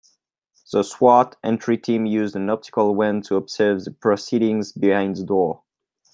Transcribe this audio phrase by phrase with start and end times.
[0.71, 1.37] The S.W.A.T.
[1.43, 5.61] entry team used an optical wand to observe the proceedings behind the door.